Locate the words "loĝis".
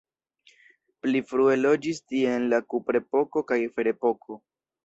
1.59-2.01